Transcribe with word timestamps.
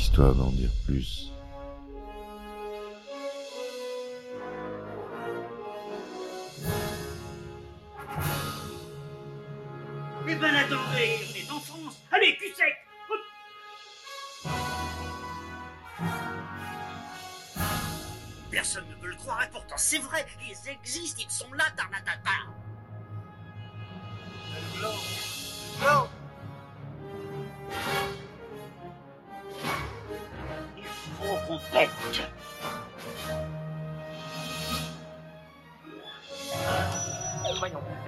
Histoire 0.00 0.34
d'en 0.34 0.50
dire 0.52 0.70
plus. 0.86 1.30
Eh 10.26 10.34
ben 10.36 10.54
attendez, 10.54 11.18
on 11.28 11.36
est 11.36 11.50
en 11.50 11.60
France 11.60 12.00
Allez, 12.12 12.34
cul 12.38 12.46
sec. 12.56 12.74
Personne 18.50 18.84
ne 18.88 18.94
veut 19.02 19.10
le 19.10 19.16
croire 19.16 19.42
et 19.42 19.50
pourtant 19.50 19.76
c'est 19.76 19.98
vrai, 19.98 20.24
ils 20.48 20.70
existent, 20.70 21.22
ils 21.22 21.30
sont 21.30 21.52
là, 21.52 21.64
Tarnatata 21.76 22.29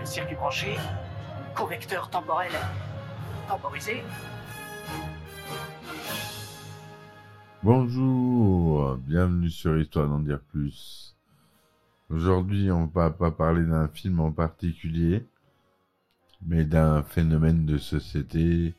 Circuit 0.05 0.35
branché, 0.35 0.77
correcteur 1.55 2.11
temporel 2.11 2.51
temporisé. 3.49 4.03
Bonjour, 7.63 8.97
bienvenue 8.97 9.51
sur 9.51 9.79
Histoire 9.79 10.09
d'en 10.09 10.19
dire 10.19 10.41
plus. 10.41 11.17
Aujourd'hui, 12.11 12.73
on 12.73 12.87
va 12.87 13.11
pas 13.11 13.31
parler 13.31 13.65
d'un 13.65 13.89
film 13.89 14.21
en 14.21 14.33
particulier, 14.33 15.25
mais 16.45 16.65
d'un 16.65 17.03
phénomène 17.05 17.65
de 17.65 17.79
société 17.79 18.75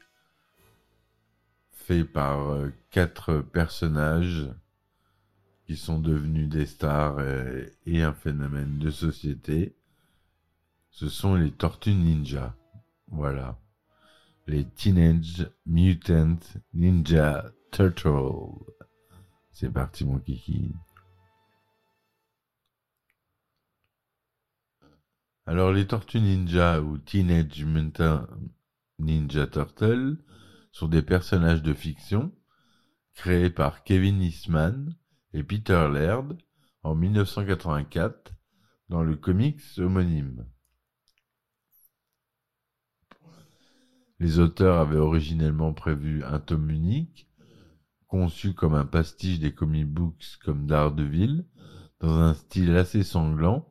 fait 1.72 2.04
par 2.04 2.50
euh, 2.52 2.74
quatre 2.92 3.40
personnages 3.40 4.50
qui 5.66 5.78
sont 5.78 6.00
devenus 6.00 6.50
des 6.50 6.66
stars 6.66 7.22
et, 7.22 7.72
et 7.86 8.04
un 8.04 8.14
phénomène 8.14 8.80
de 8.80 8.92
société. 8.92 9.74
Ce 10.94 11.10
sont 11.10 11.34
les 11.34 11.50
Tortues 11.50 11.96
Ninja. 11.96 12.56
Voilà. 13.08 13.60
Les 14.46 14.64
Teenage 14.64 15.50
Mutant 15.66 16.38
Ninja 16.72 17.52
Turtles. 17.72 18.64
C'est 19.52 19.72
parti 19.72 20.06
mon 20.06 20.20
kiki. 20.20 20.72
Alors 25.48 25.72
les 25.72 25.88
Tortues 25.88 26.22
Ninja 26.22 26.80
ou 26.80 27.00
Teenage 27.00 27.66
Mutant 27.66 28.28
Ninja 29.00 29.48
Turtles 29.48 30.24
sont 30.72 30.88
des 30.88 31.02
personnages 31.02 31.64
de 31.64 31.74
fiction 31.74 32.32
créés 33.16 33.50
par 33.50 33.84
Kevin 33.84 34.22
Eastman 34.22 34.96
et 35.34 35.44
Peter 35.44 35.90
Laird 35.92 36.38
en 36.84 36.94
1984 36.94 38.32
dans 38.90 39.02
le 39.02 39.16
comics 39.16 39.60
homonyme. 39.80 40.46
Les 44.24 44.40
auteurs 44.40 44.78
avaient 44.78 44.96
originellement 44.96 45.74
prévu 45.74 46.24
un 46.24 46.40
tome 46.40 46.70
unique, 46.70 47.28
conçu 48.08 48.54
comme 48.54 48.74
un 48.74 48.86
pastiche 48.86 49.38
des 49.38 49.54
comic 49.54 49.86
books 49.86 50.38
comme 50.46 50.66
Daredevil, 50.66 51.44
dans 52.00 52.20
un 52.20 52.34
style 52.34 52.74
assez 52.78 53.04
sanglant 53.04 53.70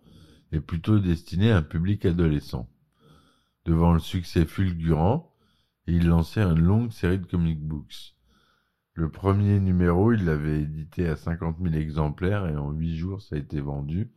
et 0.52 0.60
plutôt 0.60 0.98
destiné 0.98 1.52
à 1.52 1.56
un 1.56 1.62
public 1.62 2.04
adolescent. 2.04 2.68
Devant 3.64 3.94
le 3.94 3.98
succès 3.98 4.44
fulgurant, 4.44 5.34
il 5.86 6.08
lançait 6.08 6.42
une 6.42 6.60
longue 6.60 6.92
série 6.92 7.18
de 7.18 7.24
comic 7.24 7.58
books. 7.58 8.14
Le 8.92 9.10
premier 9.10 9.58
numéro, 9.58 10.12
il 10.12 10.26
l'avait 10.26 10.60
édité 10.60 11.08
à 11.08 11.16
50 11.16 11.60
000 11.62 11.76
exemplaires 11.76 12.46
et 12.46 12.56
en 12.56 12.72
8 12.72 12.94
jours, 12.98 13.22
ça 13.22 13.36
a 13.36 13.38
été 13.38 13.62
vendu. 13.62 14.12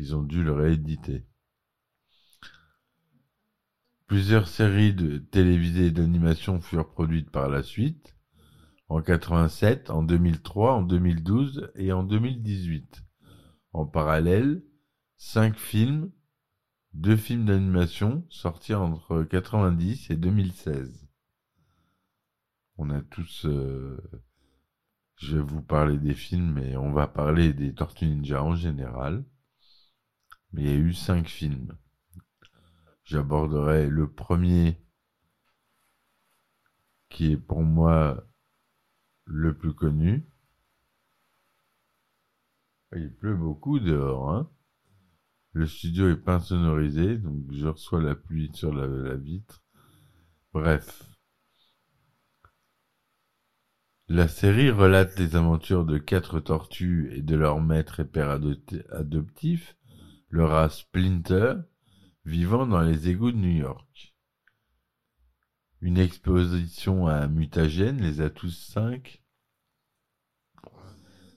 Ils 0.00 0.16
ont 0.16 0.24
dû 0.24 0.42
le 0.42 0.54
rééditer. 0.54 1.24
Plusieurs 4.08 4.48
séries 4.48 4.92
de 4.92 5.18
télévisées 5.18 5.86
et 5.86 5.90
d'animation 5.92 6.60
furent 6.60 6.90
produites 6.90 7.30
par 7.30 7.48
la 7.48 7.62
suite, 7.62 8.16
en 8.88 9.02
87, 9.02 9.90
en 9.90 10.02
2003, 10.02 10.74
en 10.74 10.82
2012 10.82 11.70
et 11.76 11.92
en 11.92 12.02
2018. 12.02 13.04
En 13.72 13.86
parallèle, 13.86 14.64
cinq 15.16 15.56
films, 15.56 16.10
deux 16.94 17.16
films 17.16 17.46
d'animation 17.46 18.26
sortis 18.30 18.74
entre 18.74 19.22
90 19.22 20.10
et 20.10 20.16
2016. 20.16 21.06
On 22.78 22.90
a 22.90 23.02
tous... 23.02 23.44
euh, 23.44 23.98
Je 25.16 25.36
vais 25.36 25.42
vous 25.42 25.60
parler 25.60 25.98
des 25.98 26.14
films, 26.14 26.54
mais 26.54 26.78
on 26.78 26.92
va 26.92 27.06
parler 27.06 27.52
des 27.52 27.74
Tortues 27.74 28.06
Ninja 28.06 28.42
en 28.42 28.54
général. 28.54 29.22
Mais 30.52 30.62
il 30.62 30.68
y 30.68 30.72
a 30.72 30.76
eu 30.76 30.94
cinq 30.94 31.28
films. 31.28 31.76
J'aborderai 33.08 33.88
le 33.88 34.06
premier 34.06 34.76
qui 37.08 37.32
est 37.32 37.38
pour 37.38 37.62
moi 37.62 38.22
le 39.24 39.56
plus 39.56 39.72
connu. 39.72 40.28
Il 42.94 43.14
pleut 43.14 43.34
beaucoup 43.34 43.78
dehors, 43.78 44.30
hein. 44.30 44.50
Le 45.52 45.66
studio 45.66 46.10
est 46.10 46.16
pas 46.16 46.34
insonorisé, 46.34 47.16
donc 47.16 47.50
je 47.50 47.66
reçois 47.68 48.02
la 48.02 48.14
pluie 48.14 48.50
sur 48.52 48.74
la, 48.74 49.16
vitre. 49.16 49.64
Bref. 50.52 51.08
La 54.08 54.28
série 54.28 54.70
relate 54.70 55.18
les 55.18 55.34
aventures 55.34 55.86
de 55.86 55.96
quatre 55.96 56.40
tortues 56.40 57.10
et 57.14 57.22
de 57.22 57.36
leur 57.36 57.58
maître 57.62 58.00
et 58.00 58.04
père 58.04 58.38
adopti- 58.38 58.86
adoptif, 58.90 59.78
le 60.28 60.44
rat 60.44 60.68
Splinter, 60.68 61.54
vivant 62.28 62.66
dans 62.66 62.82
les 62.82 63.08
égouts 63.08 63.32
de 63.32 63.38
New 63.38 63.56
York. 63.56 64.14
Une 65.80 65.96
exposition 65.96 67.06
à 67.06 67.14
un 67.14 67.28
mutagène 67.28 68.02
les 68.02 68.20
a 68.20 68.28
tous 68.28 68.50
cinq 68.50 69.22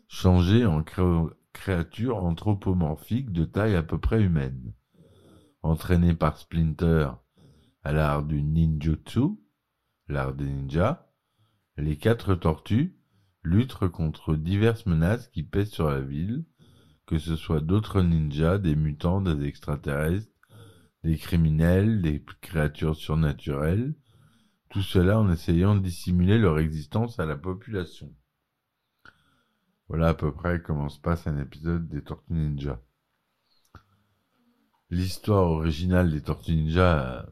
changés 0.10 0.66
en 0.66 0.84
cré- 0.84 1.34
créatures 1.54 2.18
anthropomorphiques 2.18 3.32
de 3.32 3.46
taille 3.46 3.76
à 3.76 3.84
peu 3.84 4.00
près 4.00 4.22
humaine. 4.22 4.74
Entraînés 5.64 6.14
par 6.14 6.38
Splinter 6.38 7.12
à 7.84 7.94
l'art 7.94 8.24
du 8.24 8.44
ninjutsu, 8.44 9.40
l'art 10.10 10.34
des 10.34 10.46
ninjas, 10.46 11.10
les 11.78 11.98
quatre 11.98 12.36
tortues 12.36 13.00
luttent 13.44 13.88
contre 13.88 14.36
diverses 14.36 14.86
menaces 14.86 15.30
qui 15.30 15.44
pèsent 15.44 15.72
sur 15.72 15.90
la 15.90 16.02
ville, 16.02 16.44
que 17.06 17.18
ce 17.18 17.38
soit 17.38 17.62
d'autres 17.62 18.02
ninjas, 18.02 18.58
des 18.58 18.76
mutants, 18.76 19.22
des 19.22 19.46
extraterrestres, 19.46 20.28
des 21.04 21.18
criminels, 21.18 22.02
des 22.02 22.24
créatures 22.42 22.96
surnaturelles, 22.96 23.94
tout 24.70 24.82
cela 24.82 25.20
en 25.20 25.32
essayant 25.32 25.76
de 25.76 25.82
dissimuler 25.82 26.38
leur 26.38 26.60
existence 26.60 27.20
à 27.20 27.26
la 27.26 27.36
population. 27.36 28.14
Voilà 29.88 30.10
à 30.10 30.14
peu 30.14 30.32
près 30.32 30.62
comment 30.62 30.88
se 30.88 31.00
passe 31.00 31.28
un 31.28 31.38
épisode 31.38 31.90
des 31.90 32.02
Tortues 32.02 32.34
Ninja. 32.34 32.82
L'histoire 34.90 35.50
originale 35.50 36.12
des 36.12 36.22
Tortues 36.22 36.56
Ninja 36.56 37.20
euh, 37.20 37.24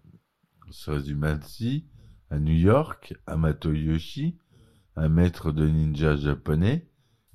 se 0.72 0.92
résume 0.92 1.24
ainsi. 1.24 1.88
À 2.30 2.38
New 2.38 2.54
York, 2.54 3.16
Amato 3.26 3.74
Yoshi, 3.74 4.38
un 4.96 5.10
maître 5.10 5.52
de 5.52 5.68
ninja 5.68 6.16
japonais, 6.16 6.88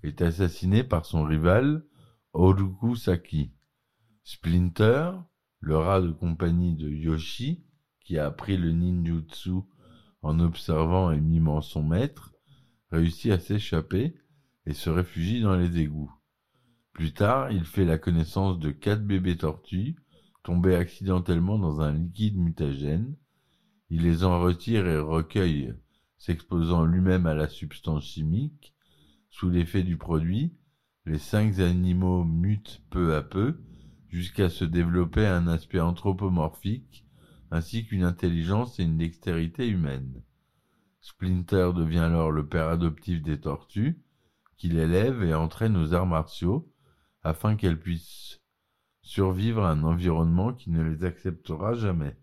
est 0.03 0.23
assassiné 0.23 0.85
par 0.85 1.05
son 1.05 1.25
rival 1.25 1.85
Oruku 2.33 2.95
Saki. 2.95 3.53
Splinter, 4.23 5.13
le 5.65 5.79
rat 5.79 6.03
de 6.03 6.11
compagnie 6.11 6.75
de 6.75 6.91
Yoshi, 6.91 7.65
qui 8.01 8.19
a 8.19 8.27
appris 8.27 8.59
le 8.59 8.71
ninjutsu 8.71 9.63
en 10.21 10.39
observant 10.39 11.11
et 11.11 11.21
mimant 11.21 11.63
son 11.63 11.83
maître, 11.83 12.35
réussit 12.91 13.33
à 13.33 13.39
s'échapper 13.39 14.15
et 14.67 14.75
se 14.75 14.91
réfugie 14.91 15.41
dans 15.41 15.57
les 15.57 15.79
égouts. 15.79 16.13
Plus 16.93 17.15
tard, 17.15 17.51
il 17.51 17.65
fait 17.65 17.87
la 17.87 17.97
connaissance 17.97 18.59
de 18.59 18.71
quatre 18.71 19.07
bébés 19.07 19.39
tortues 19.39 19.97
tombés 20.43 20.77
accidentellement 20.77 21.59
dans 21.59 21.81
un 21.81 21.93
liquide 21.93 22.37
mutagène. 22.37 23.17
Il 23.89 24.03
les 24.03 24.25
en 24.25 24.41
retire 24.41 24.87
et 24.87 24.99
recueille, 24.99 25.75
s'exposant 26.19 26.85
lui-même 26.85 27.27
à 27.27 27.35
la 27.35 27.49
substance 27.49 28.05
chimique. 28.05 28.75
Sous 29.31 29.49
l'effet 29.49 29.83
du 29.83 29.97
produit, 29.97 30.55
les 31.07 31.19
cinq 31.19 31.59
animaux 31.59 32.25
mutent 32.25 32.83
peu 32.91 33.17
à 33.17 33.23
peu 33.23 33.59
jusqu'à 34.15 34.49
se 34.49 34.65
développer 34.65 35.27
un 35.27 35.49
aspect 35.49 35.81
anthropomorphique 35.81 37.05
ainsi 37.51 37.85
qu'une 37.85 38.05
intelligence 38.05 38.79
et 38.79 38.85
une 38.85 38.97
dextérité 38.97 39.67
humaine. 39.67 40.23
Splinter 41.01 41.73
devient 41.75 41.99
alors 41.99 42.31
le 42.31 42.47
père 42.47 42.69
adoptif 42.69 43.23
des 43.23 43.41
tortues, 43.41 44.01
qu'il 44.57 44.79
élève 44.79 45.25
et 45.25 45.35
entraîne 45.35 45.77
aux 45.77 45.95
arts 45.95 46.07
martiaux 46.07 46.73
afin 47.25 47.57
qu'elles 47.57 47.81
puissent 47.81 48.41
survivre 49.03 49.65
à 49.65 49.73
un 49.73 49.83
environnement 49.83 50.53
qui 50.53 50.71
ne 50.71 50.85
les 50.85 51.03
acceptera 51.03 51.75
jamais. 51.75 52.17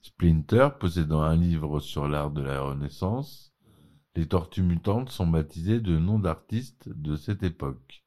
Splinter 0.00 0.70
possédant 0.80 1.20
un 1.20 1.36
livre 1.36 1.78
sur 1.78 2.08
l'art 2.08 2.30
de 2.30 2.40
la 2.40 2.62
Renaissance, 2.62 3.51
les 4.14 4.28
tortues 4.28 4.62
mutantes 4.62 5.10
sont 5.10 5.26
baptisées 5.26 5.80
de 5.80 5.98
noms 5.98 6.18
d'artistes 6.18 6.88
de 6.88 7.16
cette 7.16 7.42
époque. 7.42 8.04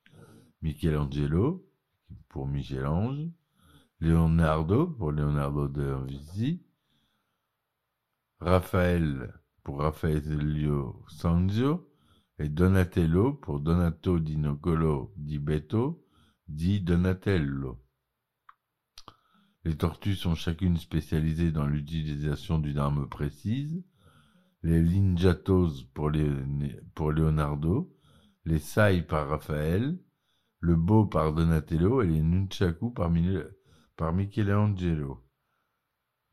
Michelangelo, 0.61 1.67
pour 2.29 2.47
Michel-Ange, 2.47 3.29
Leonardo, 3.99 4.87
pour 4.87 5.11
Leonardo 5.11 5.67
da 5.67 5.97
Vinci, 5.97 6.61
Raphaël, 8.39 9.33
pour 9.63 9.79
Raffaello 9.79 11.03
Sanzio, 11.07 11.89
et 12.37 12.49
Donatello, 12.49 13.33
pour 13.33 13.61
Donato 13.61 14.19
di 14.19 14.35
Nicolo 14.35 15.13
di 15.15 15.39
Beto, 15.39 16.05
dit 16.47 16.81
Donatello. 16.81 17.81
Les 19.63 19.75
tortues 19.75 20.15
sont 20.15 20.35
chacune 20.35 20.77
spécialisées 20.77 21.51
dans 21.51 21.65
l'utilisation 21.65 22.59
d'une 22.59 22.77
arme 22.77 23.07
précise, 23.07 23.83
les 24.65 24.81
Linjatos 24.81 25.83
pour, 25.93 26.11
pour 26.95 27.11
Leonardo, 27.11 27.95
les 28.45 28.57
Sai 28.57 29.03
par 29.03 29.29
Raphaël, 29.29 29.99
le 30.59 30.75
Beau 30.75 31.05
par 31.05 31.33
Donatello 31.33 32.01
et 32.01 32.07
les 32.07 32.23
Nunchaku 32.23 32.89
par, 32.89 33.11
par 33.95 34.11
Michelangelo. 34.11 35.23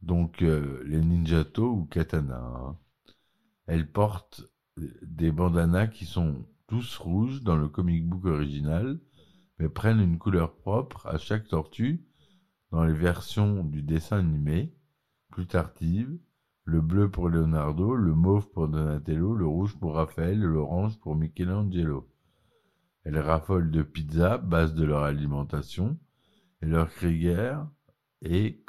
Donc 0.00 0.40
euh, 0.40 0.82
les 0.87 1.02
ninjato 1.02 1.73
ou 1.73 1.84
katana. 1.84 2.38
Hein. 2.38 2.79
Elles 3.67 3.90
portent 3.90 4.50
des 4.79 5.31
bandanas 5.31 5.88
qui 5.88 6.06
sont 6.06 6.46
tous 6.69 6.96
rouges 6.96 7.43
dans 7.43 7.56
le 7.56 7.69
comic 7.69 8.08
book 8.08 8.25
original, 8.25 8.99
mais 9.58 9.69
prennent 9.69 10.00
une 10.00 10.19
couleur 10.19 10.56
propre 10.56 11.06
à 11.06 11.19
chaque 11.19 11.49
tortue 11.49 12.02
dans 12.70 12.82
les 12.82 12.94
versions 12.94 13.62
du 13.62 13.82
dessin 13.82 14.20
animé, 14.20 14.75
plus 15.29 15.46
tardives, 15.46 16.19
le 16.64 16.81
bleu 16.81 17.11
pour 17.11 17.29
Leonardo, 17.29 17.94
le 17.94 18.14
mauve 18.14 18.49
pour 18.50 18.69
Donatello, 18.69 19.35
le 19.35 19.47
rouge 19.47 19.76
pour 19.79 19.94
Raphaël 19.94 20.38
et 20.38 20.47
l'orange 20.47 20.99
pour 21.00 21.17
Michelangelo. 21.17 22.09
Elles 23.05 23.19
raffolent 23.19 23.70
de 23.70 23.82
pizza, 23.82 24.38
base 24.38 24.75
de 24.75 24.85
leur 24.85 25.03
alimentation, 25.03 25.99
et 26.61 26.67
leur 26.67 26.88
Krieger 26.88 27.67
est 28.20 28.64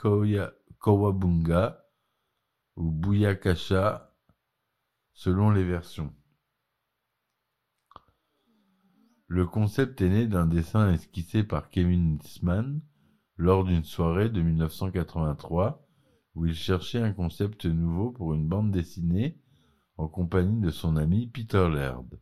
Kawabunga 0.81 1.85
ou 2.75 2.91
Buyakasha 2.91 4.15
selon 5.13 5.51
les 5.51 5.63
versions. 5.63 6.11
Le 9.27 9.45
concept 9.45 10.01
est 10.01 10.09
né 10.09 10.27
d'un 10.27 10.47
dessin 10.47 10.91
esquissé 10.91 11.43
par 11.43 11.69
Kevin 11.69 12.17
Eastman 12.23 12.81
lors 13.37 13.63
d'une 13.63 13.83
soirée 13.83 14.29
de 14.29 14.41
1983 14.41 15.87
où 16.35 16.45
il 16.45 16.55
cherchait 16.55 17.01
un 17.01 17.13
concept 17.13 17.65
nouveau 17.65 18.11
pour 18.11 18.33
une 18.33 18.47
bande 18.47 18.71
dessinée 18.71 19.39
en 19.97 20.07
compagnie 20.07 20.59
de 20.59 20.71
son 20.71 20.95
ami 20.95 21.27
Peter 21.27 21.69
Laird. 21.69 22.19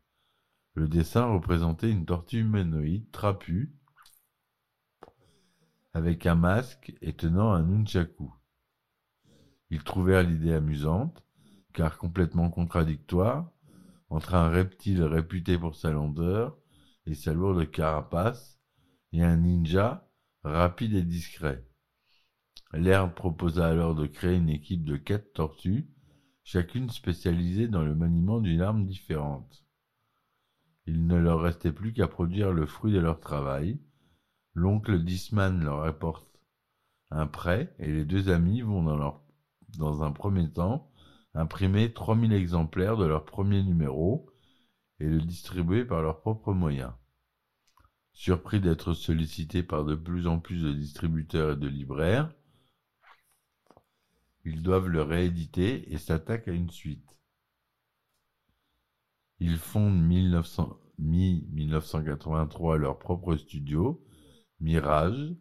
Le 0.74 0.88
dessin 0.88 1.25
représentait 1.25 1.92
une 1.92 2.06
tortue 2.06 2.40
humanoïde 2.40 3.10
trapue 3.12 3.74
avec 5.94 6.25
un 6.25 6.36
masque 6.36 6.94
et 7.02 7.13
tenant 7.13 7.52
un 7.52 7.63
nunchaku. 7.63 8.34
Ils 9.69 9.84
trouvèrent 9.84 10.24
l'idée 10.24 10.54
amusante, 10.54 11.24
car 11.74 11.98
complètement 11.98 12.50
contradictoire, 12.50 13.50
entre 14.10 14.36
un 14.36 14.50
reptile 14.50 15.04
réputé 15.04 15.58
pour 15.58 15.75
sa 15.75 15.92
lenteur 15.92 16.58
et 17.06 17.16
sa 17.16 17.34
lourde 17.34 17.69
carapace, 17.72 18.60
et 19.13 19.24
un 19.24 19.38
ninja 19.38 20.10
rapide 20.44 20.94
et 20.96 21.04
discret. 21.04 21.66
L'herbe 22.73 23.13
proposa 23.13 23.68
alors 23.68 23.95
de 23.95 24.07
créer 24.07 24.38
une 24.38 24.50
équipe 24.50 24.85
de 24.85 24.95
quatre 24.95 25.33
tortues, 25.33 25.89
chacune 26.44 26.89
spécialisée 26.89 27.68
dans 27.68 27.83
le 27.83 27.95
maniement 27.95 28.39
d'une 28.39 28.62
arme 28.62 28.85
différente. 28.85 29.65
Il 30.85 31.06
ne 31.06 31.18
leur 31.18 31.41
restait 31.41 31.71
plus 31.71 31.94
qu'à 31.94 32.07
produire 32.07 32.53
le 32.53 32.65
fruit 32.65 32.94
de 32.94 33.00
leur 33.00 33.19
travail. 33.19 33.79
L'oncle 34.53 35.03
Disman 35.03 35.63
leur 35.63 35.83
apporte 35.83 36.27
un 37.09 37.27
prêt 37.27 37.75
et 37.79 37.91
les 37.91 38.06
deux 38.06 38.29
amis 38.29 38.62
vont 38.62 38.83
dans, 38.83 39.21
dans 39.77 40.03
un 40.03 40.12
premier 40.12 40.50
temps 40.50 40.91
imprimer 41.33 41.94
3000 41.94 42.33
exemplaires 42.33 42.97
de 42.97 43.06
leur 43.06 43.25
premier 43.25 43.63
numéro 43.63 44.29
et 45.00 45.06
le 45.06 45.21
distribuer 45.21 45.85
par 45.85 46.01
leurs 46.01 46.21
propres 46.21 46.53
moyens. 46.53 46.94
Surpris 48.13 48.59
d'être 48.59 48.94
sollicités 48.94 49.63
par 49.63 49.85
de 49.85 49.95
plus 49.95 50.27
en 50.27 50.39
plus 50.39 50.62
de 50.62 50.74
distributeurs 50.74 51.53
et 51.53 51.56
de 51.56 51.67
libraires, 51.67 52.33
ils 54.45 54.63
doivent 54.63 54.88
le 54.88 55.01
rééditer 55.01 55.93
et 55.93 55.97
s'attaquent 55.97 56.47
à 56.47 56.53
une 56.53 56.69
suite. 56.69 57.17
Ils 59.39 59.57
fondent 59.57 60.01
mi-1983 60.01 62.75
leur 62.75 62.99
propre 62.99 63.35
studio, 63.35 64.05
Mirage, 64.59 65.35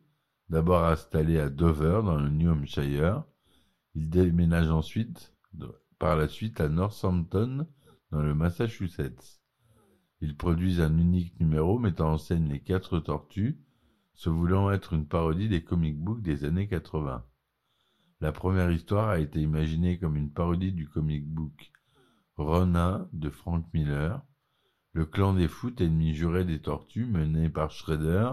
d'abord 0.48 0.84
installé 0.84 1.38
à 1.38 1.50
Dover 1.50 2.00
dans 2.04 2.16
le 2.16 2.30
New 2.30 2.50
Hampshire. 2.50 3.24
Ils 3.94 4.08
déménagent 4.08 4.70
ensuite, 4.70 5.34
par 5.98 6.16
la 6.16 6.28
suite, 6.28 6.60
à 6.60 6.68
Northampton 6.68 7.66
dans 8.10 8.22
le 8.22 8.34
Massachusetts. 8.34 9.40
Ils 10.20 10.36
produisent 10.36 10.80
un 10.80 10.98
unique 10.98 11.38
numéro 11.40 11.78
mettant 11.78 12.12
en 12.12 12.18
scène 12.18 12.48
les 12.48 12.60
quatre 12.60 12.98
tortues, 12.98 13.60
se 14.14 14.28
voulant 14.28 14.70
être 14.70 14.92
une 14.92 15.06
parodie 15.06 15.48
des 15.48 15.64
comic 15.64 15.98
books 15.98 16.22
des 16.22 16.44
années 16.44 16.68
80. 16.68 17.24
La 18.20 18.32
première 18.32 18.70
histoire 18.70 19.08
a 19.08 19.18
été 19.18 19.40
imaginée 19.40 19.98
comme 19.98 20.16
une 20.16 20.30
parodie 20.30 20.72
du 20.72 20.86
comic 20.86 21.26
book 21.26 21.72
Ronin 22.36 23.08
de 23.14 23.30
Frank 23.30 23.66
Miller, 23.72 24.22
le 24.92 25.06
clan 25.06 25.32
des 25.32 25.48
foot 25.48 25.80
ennemi 25.80 26.14
juré 26.14 26.44
des 26.44 26.60
tortues 26.60 27.06
mené 27.06 27.48
par 27.48 27.70
Shredder, 27.70 28.32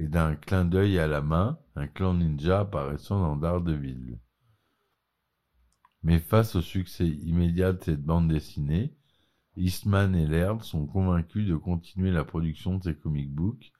et 0.00 0.08
d'un 0.08 0.34
clin 0.34 0.64
d'œil 0.64 0.98
à 0.98 1.06
la 1.06 1.20
main, 1.20 1.60
un 1.76 1.86
clan 1.86 2.14
ninja 2.14 2.60
apparaissant 2.60 3.20
dans 3.20 3.36
Daredevil. 3.36 4.18
Mais 6.02 6.18
face 6.18 6.56
au 6.56 6.62
succès 6.62 7.06
immédiat 7.06 7.72
de 7.72 7.82
cette 7.82 8.02
bande 8.02 8.28
dessinée, 8.28 8.96
Eastman 9.56 10.14
et 10.16 10.26
Laird 10.26 10.62
sont 10.62 10.86
convaincus 10.86 11.46
de 11.46 11.56
continuer 11.56 12.10
la 12.10 12.24
production 12.24 12.78
de 12.78 12.82
ces 12.82 12.96
comic 12.96 13.32
books, 13.32 13.72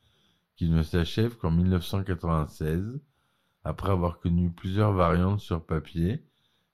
qui 0.55 0.69
ne 0.69 0.83
s'achèvent 0.83 1.37
qu'en 1.37 1.53
1996, 1.53 3.01
après 3.69 3.91
avoir 3.91 4.19
connu 4.19 4.51
plusieurs 4.51 4.95
variantes 4.95 5.41
sur 5.41 5.63
papier 5.63 6.25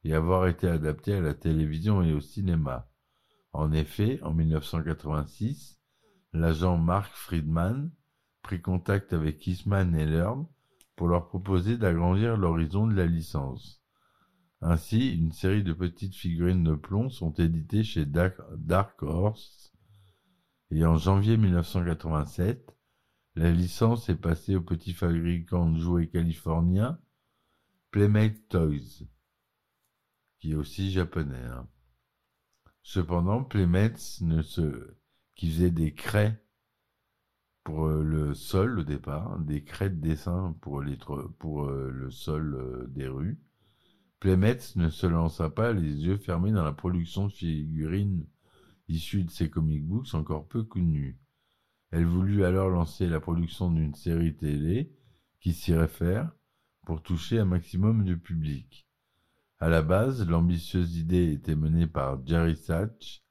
et 0.05 0.15
avoir 0.15 0.47
été 0.47 0.69
adapté 0.69 1.15
à 1.15 1.21
la 1.21 1.35
télévision 1.35 2.03
et 2.03 2.13
au 2.13 2.21
cinéma. 2.21 2.89
En 3.53 3.73
effet, 3.73 4.21
en 4.23 4.33
1986, 4.33 5.81
l'agent 6.33 6.77
Mark 6.77 7.13
Friedman 7.13 7.91
prit 8.43 8.63
contact 8.63 9.13
avec 9.13 9.45
Eastman 9.45 9.97
et 9.97 10.07
Lerm 10.07 10.47
pour 10.95 11.09
leur 11.09 11.27
proposer 11.27 11.77
d'agrandir 11.79 12.37
l'horizon 12.37 12.87
de 12.87 12.95
la 12.95 13.07
licence. 13.07 13.83
Ainsi, 14.61 15.17
une 15.17 15.33
série 15.33 15.65
de 15.65 15.73
petites 15.73 16.15
figurines 16.15 16.63
de 16.63 16.77
plomb 16.77 17.11
sont 17.11 17.33
éditées 17.33 17.83
chez 17.83 18.07
Dark 18.07 19.03
Horse 19.03 19.73
et 20.71 20.87
en 20.87 20.97
janvier 20.97 21.37
1987, 21.37 22.74
la 23.37 23.51
licence 23.51 24.09
est 24.09 24.17
passée 24.17 24.57
au 24.57 24.63
petit 24.63 24.93
fabricant 24.93 25.71
de 25.71 25.79
jouets 25.79 26.09
californien 26.09 26.99
Playmate 27.91 28.49
Toys 28.49 29.07
qui 30.45 30.53
est 30.53 30.57
aussi 30.57 30.91
japonais. 30.91 31.43
Hein. 31.43 31.67
Cependant, 32.83 33.43
Playmates 33.43 34.19
ne 34.21 34.43
se... 34.43 34.95
qui 35.35 35.51
faisait 35.51 35.71
des 35.71 35.95
craies 35.95 36.39
pour 37.63 37.87
euh, 37.87 38.03
le 38.03 38.35
sol 38.35 38.81
au 38.81 38.83
départ, 38.83 39.39
des 39.39 39.65
craies 39.65 39.89
de 39.89 40.03
dessin 40.03 40.55
pour, 40.61 40.85
pour 41.39 41.65
euh, 41.65 41.91
le 41.91 42.11
sol 42.11 42.57
euh, 42.57 42.87
des 42.89 43.09
rues. 43.09 43.41
Playmates 44.21 44.77
ne 44.77 44.91
se 44.91 45.07
lança 45.07 45.49
pas 45.49 45.73
les 45.73 46.05
yeux 46.05 46.19
fermés 46.19 46.53
dans 46.53 46.63
la 46.63 46.75
production 46.75 47.29
de 47.29 47.33
figurines 47.33 48.27
issues 48.89 49.25
de 49.25 49.31
ses 49.31 49.49
comic 49.49 49.83
books 49.87 50.13
encore 50.13 50.47
peu 50.47 50.63
connues. 50.63 51.19
Elle 51.97 52.07
voulut 52.07 52.45
alors 52.45 52.71
lancer 52.71 53.07
la 53.07 53.21
production 53.21 53.71
d'une 53.71 53.95
série 53.95 54.35
télé 54.35 54.91
qui 55.39 55.53
s'y 55.53 55.73
réfère 55.73 56.33
pour 56.85 57.01
toucher 57.01 57.39
un 57.39 57.45
maximum 57.45 58.05
de 58.05 58.17
public. 58.17 58.89
À 59.61 59.69
la 59.69 59.81
base, 59.81 60.29
l'ambitieuse 60.29 60.97
idée 60.97 61.31
était 61.31 61.55
menée 61.55 61.87
par 61.87 62.19
Jerry 62.27 62.57
Sachs 62.57 63.23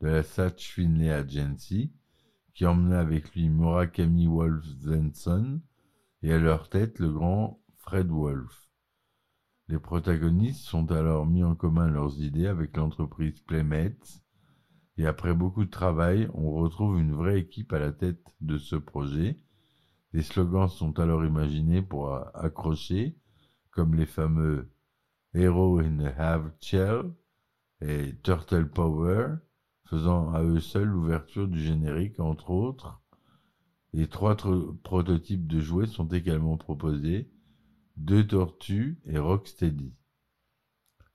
de 0.00 0.08
la 0.08 0.24
Sachs 0.24 0.62
Finlay 0.62 1.12
Agency, 1.12 1.92
qui 2.54 2.66
emmena 2.66 2.98
avec 2.98 3.32
lui 3.36 3.48
Murakami 3.48 4.26
Wolf 4.26 4.66
Zenson 4.80 5.60
et 6.22 6.32
à 6.32 6.40
leur 6.40 6.68
tête 6.70 6.98
le 6.98 7.12
grand 7.12 7.62
Fred 7.76 8.08
Wolf. 8.08 8.68
Les 9.68 9.78
protagonistes 9.78 10.64
sont 10.64 10.90
alors 10.90 11.24
mis 11.24 11.44
en 11.44 11.54
commun 11.54 11.86
leurs 11.86 12.20
idées 12.20 12.48
avec 12.48 12.76
l'entreprise 12.76 13.38
Playmates, 13.42 14.24
et 14.98 15.06
après 15.06 15.32
beaucoup 15.32 15.64
de 15.64 15.70
travail, 15.70 16.28
on 16.34 16.50
retrouve 16.50 16.98
une 16.98 17.14
vraie 17.14 17.38
équipe 17.38 17.72
à 17.72 17.78
la 17.78 17.92
tête 17.92 18.20
de 18.40 18.58
ce 18.58 18.74
projet. 18.74 19.38
Des 20.12 20.22
slogans 20.22 20.68
sont 20.68 20.98
alors 20.98 21.24
imaginés 21.24 21.82
pour 21.82 22.12
accrocher, 22.36 23.16
comme 23.70 23.94
les 23.94 24.06
fameux 24.06 24.68
Hero 25.34 25.78
in 25.78 26.00
a 26.00 26.08
Half 26.08 26.46
Shell 26.60 27.14
et 27.80 28.16
Turtle 28.24 28.68
Power, 28.68 29.36
faisant 29.84 30.32
à 30.32 30.42
eux 30.42 30.58
seuls 30.58 30.88
l'ouverture 30.88 31.46
du 31.46 31.60
générique, 31.60 32.18
entre 32.18 32.50
autres. 32.50 33.00
Les 33.92 34.08
trois 34.08 34.36
prototypes 34.82 35.46
de 35.46 35.60
jouets 35.60 35.86
sont 35.86 36.08
également 36.08 36.56
proposés, 36.56 37.30
deux 37.96 38.26
tortues 38.26 39.00
et 39.04 39.18
Rocksteady. 39.18 39.94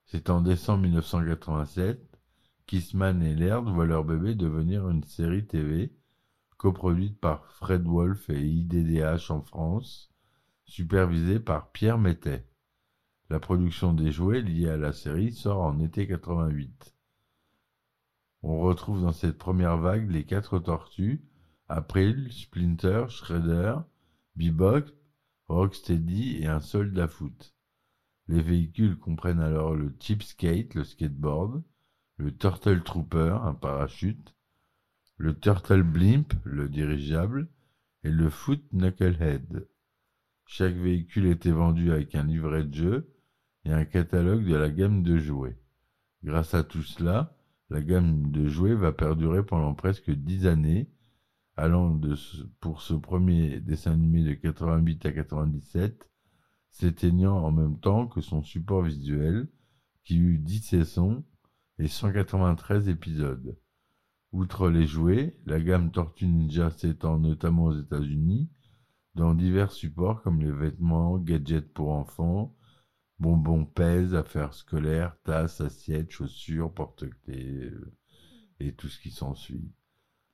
C'est 0.06 0.30
en 0.30 0.40
décembre 0.40 0.84
1987 0.84 2.13
Kissman 2.66 3.22
et 3.22 3.36
Laird 3.36 3.68
voient 3.70 3.86
leur 3.86 4.04
bébé 4.04 4.36
devenir 4.36 4.90
une 4.90 5.04
série 5.04 5.46
TV 5.46 5.94
coproduite 6.58 7.20
par 7.20 7.46
Fred 7.52 7.84
Wolf 7.86 8.30
et 8.30 8.42
IDDH 8.42 9.32
en 9.32 9.42
France, 9.42 10.10
supervisée 10.66 11.42
par 11.42 11.72
Pierre 11.72 11.98
Mettet. 11.98 12.48
La 13.30 13.42
production 13.42 13.94
des 13.94 14.12
jouets 14.12 14.42
liés 14.42 14.70
à 14.70 14.78
la 14.78 14.94
série 14.94 15.34
sort 15.34 15.62
en 15.62 15.80
été 15.80 16.08
88. 16.08 16.96
On 18.44 18.62
retrouve 18.62 19.02
dans 19.02 19.12
cette 19.12 19.38
première 19.38 19.78
vague 19.78 20.10
les 20.10 20.26
quatre 20.26 20.58
tortues, 20.60 21.26
April, 21.68 22.32
Splinter, 22.32 23.06
Shredder, 23.10 23.76
Bebop, 24.38 24.86
Rocksteady 25.48 26.44
et 26.44 26.48
un 26.48 26.62
soldat 26.62 27.10
foot. 27.10 27.54
Les 28.30 28.42
véhicules 28.42 28.98
comprennent 28.98 29.42
alors 29.42 29.76
le 29.76 29.94
Skate, 30.00 30.76
le 30.76 30.86
skateboard, 30.86 31.62
le 32.18 32.36
Turtle 32.36 32.84
Trooper, 32.84 33.38
un 33.44 33.54
parachute, 33.54 34.36
le 35.18 35.38
Turtle 35.38 35.84
Blimp, 35.84 36.34
le 36.44 36.70
dirigeable, 36.70 37.50
et 38.04 38.12
le 38.12 38.30
Foot 38.30 38.62
Knucklehead. 38.72 39.68
Chaque 40.46 40.76
véhicule 40.76 41.26
était 41.28 41.52
vendu 41.52 41.92
avec 41.92 42.16
un 42.16 42.24
livret 42.24 42.66
de 42.66 42.74
jeu 42.74 43.14
et 43.66 43.72
un 43.72 43.86
catalogue 43.86 44.46
de 44.46 44.56
la 44.56 44.70
gamme 44.70 45.04
de 45.04 45.18
jouets. 45.18 45.58
Grâce 46.24 46.54
à 46.54 46.64
tout 46.64 46.84
cela, 46.84 47.36
la 47.70 47.82
gamme 47.82 48.32
de 48.32 48.48
jouets 48.48 48.76
va 48.76 48.92
perdurer 48.92 49.44
pendant 49.44 49.74
presque 49.74 50.12
dix 50.12 50.46
années, 50.46 50.90
allant 51.56 51.90
de 51.90 52.16
pour 52.60 52.82
ce 52.82 52.94
premier 52.94 53.60
dessin 53.60 53.94
animé 53.94 54.24
de 54.24 54.34
88 54.34 55.06
à 55.06 55.12
97, 55.12 56.10
s'éteignant 56.72 57.38
en 57.38 57.52
même 57.52 57.80
temps 57.80 58.08
que 58.08 58.22
son 58.22 58.44
support 58.44 58.84
visuel, 58.84 59.48
qui 60.04 60.18
eut 60.18 60.38
dix 60.38 60.60
saisons 60.60 61.24
et 61.84 61.90
193 61.90 62.88
épisodes. 62.88 63.60
Outre 64.32 64.70
les 64.70 64.88
jouets, 64.88 65.38
la 65.46 65.60
gamme 65.60 65.92
Tortue 65.92 66.28
Ninja 66.28 66.72
s'étend 66.72 67.20
notamment 67.20 67.66
aux 67.66 67.78
États-Unis 67.78 68.50
dans 69.16 69.34
divers 69.34 69.74
supports 69.74 70.22
comme 70.22 70.40
les 70.40 70.52
vêtements, 70.52 71.18
gadgets 71.18 71.74
pour 71.74 71.92
enfants, 71.92 72.56
bonbons 73.20 73.66
pèse, 73.66 74.16
affaires 74.16 74.54
scolaires, 74.54 75.18
tasses, 75.26 75.60
assiettes, 75.60 76.10
chaussures, 76.10 76.74
porte-clés 76.74 77.66
euh, 77.66 77.94
et 78.62 78.74
tout 78.74 78.88
ce 78.88 79.02
qui 79.02 79.12
s'ensuit. 79.12 79.70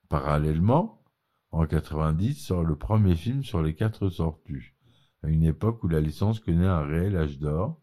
Parallèlement, 0.08 1.04
en 1.50 1.66
90 1.66 2.36
sort 2.36 2.64
le 2.64 2.76
premier 2.76 3.16
film 3.16 3.44
sur 3.44 3.64
les 3.64 3.74
quatre 3.74 4.08
tortues, 4.10 4.78
à 5.24 5.30
une 5.30 5.44
époque 5.44 5.84
où 5.84 5.88
la 5.88 6.00
licence 6.00 6.40
connaît 6.40 6.68
un 6.68 6.86
réel 6.86 7.18
âge 7.18 7.40
d'or, 7.40 7.82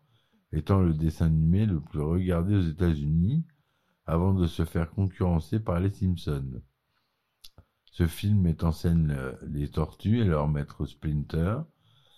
étant 0.52 0.82
le 0.82 0.94
dessin 0.94 1.26
animé 1.26 1.66
le 1.66 1.80
plus 1.80 2.00
regardé 2.00 2.54
aux 2.54 2.62
États-Unis 2.62 3.44
avant 4.06 4.32
de 4.32 4.46
se 4.46 4.64
faire 4.64 4.90
concurrencer 4.90 5.60
par 5.60 5.80
les 5.80 5.90
Simpsons. 5.90 6.62
Ce 7.86 8.06
film 8.06 8.42
met 8.42 8.62
en 8.62 8.72
scène 8.72 9.10
euh, 9.10 9.32
les 9.46 9.68
tortues 9.68 10.20
et 10.20 10.24
leur 10.24 10.48
maître 10.48 10.86
Splinter, 10.86 11.58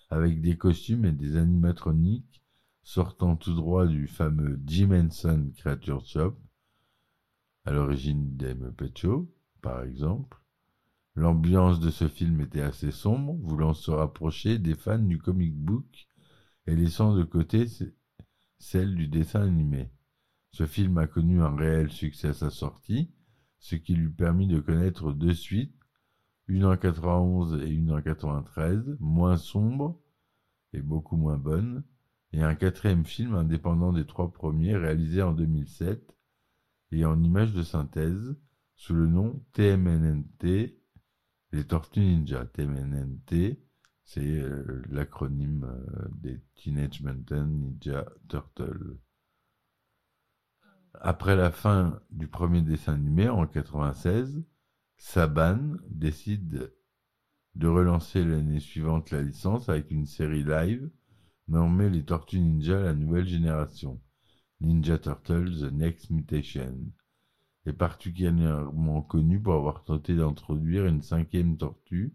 avec 0.09 0.41
des 0.41 0.57
costumes 0.57 1.05
et 1.05 1.11
des 1.11 1.35
animatroniques 1.35 2.43
sortant 2.83 3.35
tout 3.35 3.53
droit 3.53 3.85
du 3.85 4.07
fameux 4.07 4.59
Jim 4.65 4.91
Henson 4.91 5.51
Creature 5.57 6.05
Shop, 6.05 6.35
à 7.65 7.71
l'origine 7.71 8.35
des 8.35 8.55
Muppet 8.55 8.93
par 9.61 9.83
exemple. 9.83 10.37
L'ambiance 11.15 11.79
de 11.79 11.91
ce 11.91 12.07
film 12.07 12.41
était 12.41 12.61
assez 12.61 12.91
sombre, 12.91 13.35
voulant 13.41 13.73
se 13.73 13.91
rapprocher 13.91 14.57
des 14.57 14.75
fans 14.75 14.99
du 14.99 15.17
comic 15.17 15.55
book 15.55 16.07
et 16.65 16.75
laissant 16.75 17.13
de 17.13 17.23
côté 17.23 17.65
celle 18.57 18.95
du 18.95 19.07
dessin 19.07 19.41
animé. 19.41 19.91
Ce 20.51 20.65
film 20.65 20.97
a 20.97 21.07
connu 21.07 21.41
un 21.41 21.55
réel 21.55 21.91
succès 21.91 22.29
à 22.29 22.33
sa 22.33 22.49
sortie, 22.49 23.11
ce 23.59 23.75
qui 23.75 23.95
lui 23.95 24.09
permit 24.09 24.47
de 24.47 24.59
connaître 24.59 25.11
deux 25.11 25.33
suites, 25.33 25.75
une 26.47 26.65
en 26.65 26.75
91 26.75 27.61
et 27.61 27.69
une 27.69 27.91
en 27.91 28.01
93, 28.01 28.97
moins 28.99 29.37
sombres 29.37 30.01
et 30.73 30.81
beaucoup 30.81 31.15
moins 31.15 31.37
bonnes, 31.37 31.83
et 32.31 32.41
un 32.41 32.55
quatrième 32.55 33.05
film 33.05 33.35
indépendant 33.35 33.93
des 33.93 34.05
trois 34.05 34.31
premiers 34.31 34.75
réalisé 34.75 35.21
en 35.21 35.33
2007 35.33 36.15
et 36.91 37.05
en 37.05 37.21
image 37.21 37.53
de 37.53 37.63
synthèse 37.63 38.35
sous 38.75 38.93
le 38.93 39.07
nom 39.07 39.43
TMNNT, 39.53 40.75
les 41.51 41.63
Tortues 41.67 41.99
Ninja. 41.99 42.45
TMNNT, 42.45 43.59
c'est 44.03 44.21
euh, 44.21 44.81
l'acronyme 44.89 45.65
euh, 45.65 46.07
des 46.13 46.39
Teenage 46.55 47.01
Mutant 47.01 47.45
Ninja 47.45 48.05
Turtles. 48.27 48.97
Après 51.01 51.37
la 51.37 51.49
fin 51.49 51.97
du 52.09 52.27
premier 52.27 52.61
dessin 52.61 52.95
animé 52.95 53.29
en 53.29 53.47
96, 53.47 54.43
Saban 54.97 55.77
décide 55.89 56.73
de 57.55 57.67
relancer 57.67 58.25
l'année 58.25 58.59
suivante 58.59 59.09
la 59.11 59.21
licence 59.21 59.69
avec 59.69 59.91
une 59.91 60.05
série 60.05 60.43
live 60.43 60.89
nommée 61.47 61.89
Les 61.89 62.03
Tortues 62.03 62.41
Ninja 62.41 62.81
la 62.81 62.93
nouvelle 62.93 63.25
génération, 63.25 64.01
Ninja 64.59 64.97
Turtles 64.97 65.61
The 65.61 65.71
Next 65.71 66.09
Mutation, 66.09 66.75
est 67.65 67.71
particulièrement 67.71 69.01
connu 69.01 69.41
pour 69.41 69.53
avoir 69.53 69.85
tenté 69.85 70.17
d'introduire 70.17 70.85
une 70.85 71.01
cinquième 71.01 71.55
tortue 71.55 72.13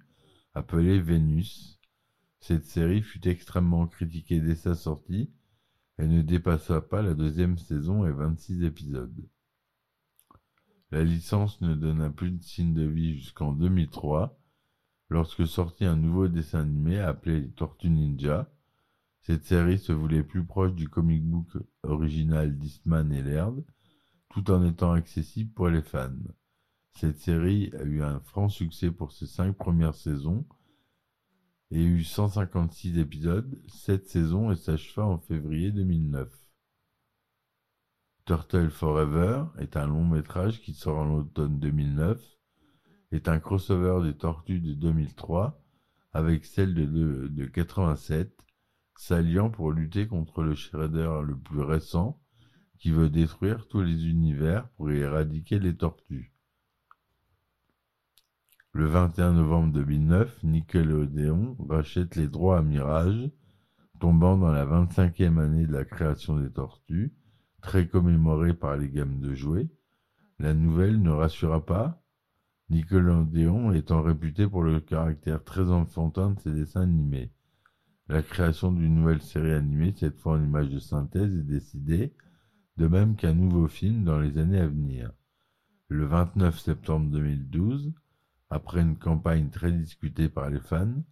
appelée 0.53 1.01
Vénus. 1.01 1.81
Cette 2.41 2.67
série 2.67 3.01
fut 3.01 3.27
extrêmement 3.27 3.87
critiquée 3.87 4.41
dès 4.41 4.57
sa 4.57 4.75
sortie 4.75 5.33
elle 5.97 6.11
ne 6.11 6.23
dépassa 6.23 6.81
pas 6.81 7.03
la 7.03 7.15
deuxième 7.15 7.59
saison 7.59 8.07
et 8.07 8.13
26 8.13 8.65
épisodes. 8.65 9.29
La 10.91 11.05
licence 11.05 11.61
ne 11.61 11.75
donna 11.75 12.11
plus 12.11 12.31
de 12.31 12.43
signe 12.43 12.75
de 12.75 12.85
vie 12.85 13.15
jusqu'en 13.15 13.53
2003, 13.53 14.39
lorsque 15.09 15.47
sortit 15.47 15.85
un 15.85 15.97
nouveau 15.97 16.29
dessin 16.29 16.61
animé 16.61 17.01
appelé 17.01 17.51
Tortue 17.51 17.91
Ninja. 17.91 18.51
Cette 19.21 19.45
série 19.45 19.79
se 19.79 19.93
voulait 19.93 20.23
plus 20.23 20.45
proche 20.45 20.75
du 20.75 20.89
comic 20.89 21.25
book 21.25 21.49
original 21.83 22.59
d'Eastman 22.59 23.13
et 23.13 23.23
Laird, 23.23 23.65
tout 24.29 24.51
en 24.51 24.65
étant 24.65 24.93
accessible 24.93 25.53
pour 25.53 25.69
les 25.69 25.83
fans. 25.83 26.11
Cette 26.93 27.19
série 27.19 27.73
a 27.79 27.83
eu 27.85 28.03
un 28.03 28.21
franc 28.21 28.49
succès 28.49 28.91
pour 28.91 29.13
ses 29.13 29.27
cinq 29.27 29.57
premières 29.57 29.95
saisons, 29.95 30.45
et 31.71 31.83
eut 31.83 32.05
156 32.05 32.99
épisodes, 32.99 33.61
7 33.69 34.07
saisons 34.07 34.51
et 34.53 34.57
s'acheva 34.57 35.07
en 35.07 35.19
février 35.19 35.73
2009. 35.73 36.31
Turtle 38.27 38.71
Forever 38.71 39.45
est 39.59 39.77
un 39.77 39.87
long 39.87 40.05
métrage 40.05 40.61
qui 40.61 40.73
sort 40.73 40.99
en 40.99 41.15
automne 41.15 41.59
2009, 41.59 42.21
est 43.13 43.29
un 43.29 43.39
crossover 43.39 44.03
des 44.03 44.17
Tortues 44.17 44.61
de 44.61 44.75
2003 44.75 45.61
avec 46.13 46.45
celle 46.45 46.75
de, 46.75 47.29
de 47.29 47.45
87, 47.47 48.33
s'alliant 48.97 49.51
pour 49.51 49.73
lutter 49.73 50.07
contre 50.07 50.43
le 50.43 50.55
Shredder 50.55 51.21
le 51.25 51.37
plus 51.37 51.63
récent 51.63 52.21
qui 52.79 52.91
veut 52.91 53.11
détruire 53.11 53.67
tous 53.67 53.81
les 53.81 54.07
univers 54.07 54.69
pour 54.71 54.91
éradiquer 54.91 55.59
les 55.59 55.77
tortues. 55.77 56.34
Le 58.77 58.87
21 58.87 59.35
novembre 59.35 59.73
2009, 59.73 60.43
Nickelodeon 60.43 61.57
rachète 61.69 62.17
les 62.17 62.27
droits 62.27 62.59
à 62.59 62.63
Mirage, 62.63 63.31
tombant 64.01 64.37
dans 64.37 64.51
la 64.51 64.67
25e 64.67 65.39
année 65.39 65.65
de 65.65 65.73
la 65.73 65.85
création 65.85 66.41
des 66.41 66.51
Tortues, 66.51 67.15
très 67.63 67.87
commémorée 67.87 68.53
par 68.53 68.77
les 68.77 68.91
gammes 68.91 69.21
de 69.21 69.33
jouets. 69.33 69.69
La 70.41 70.55
nouvelle 70.55 71.01
ne 71.01 71.11
rassura 71.11 71.65
pas, 71.65 72.03
Nickelodeon 72.69 73.71
étant 73.71 74.03
réputé 74.03 74.49
pour 74.49 74.65
le 74.65 74.81
caractère 74.81 75.45
très 75.45 75.71
enfantin 75.71 76.33
de 76.33 76.41
ses 76.41 76.51
dessins 76.51 76.83
animés. 76.83 77.31
La 78.09 78.23
création 78.23 78.73
d'une 78.73 78.97
nouvelle 78.97 79.23
série 79.23 79.53
animée, 79.53 79.95
cette 79.97 80.19
fois 80.19 80.33
en 80.33 80.43
image 80.43 80.71
de 80.71 80.81
synthèse, 80.81 81.33
est 81.33 81.47
décidée, 81.47 82.13
de 82.77 82.89
même 82.89 83.15
qu'un 83.15 83.35
nouveau 83.35 83.69
film 83.69 84.03
dans 84.03 84.19
les 84.19 84.37
années 84.37 84.59
à 84.59 84.67
venir. 84.67 85.13
Le 85.87 86.07
29 86.07 86.59
septembre 86.59 87.09
2012, 87.13 87.93
après 88.51 88.81
une 88.83 88.99
campagne 88.99 89.51
très 89.51 89.73
discutée 89.73 90.29
par 90.29 90.51
les 90.51 90.61
fans, 90.61 91.03